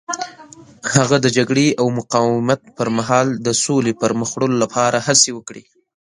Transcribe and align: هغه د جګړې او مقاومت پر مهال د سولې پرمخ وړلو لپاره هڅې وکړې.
هغه 0.93 1.17
د 1.21 1.27
جګړې 1.37 1.67
او 1.79 1.85
مقاومت 1.99 2.61
پر 2.77 2.87
مهال 2.97 3.27
د 3.45 3.47
سولې 3.63 3.93
پرمخ 4.01 4.29
وړلو 4.33 4.57
لپاره 4.63 4.97
هڅې 5.07 5.29
وکړې. 5.33 5.63